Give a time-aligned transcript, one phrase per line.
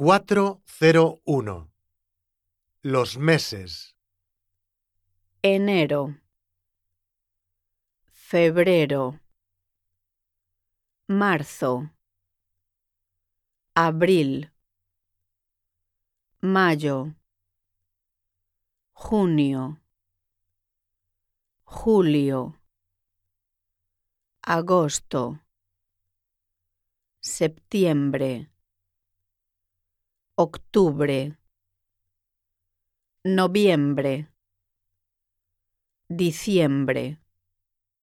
[0.00, 1.72] 401.
[2.82, 3.96] Los meses.
[5.42, 6.14] enero,
[8.12, 9.18] febrero,
[11.08, 11.90] marzo,
[13.74, 14.52] abril,
[16.42, 17.16] mayo,
[18.92, 19.80] junio,
[21.64, 22.54] julio,
[24.42, 25.40] agosto,
[27.20, 28.48] septiembre,
[30.38, 31.36] octubre,
[33.24, 34.28] noviembre,
[36.08, 37.18] diciembre.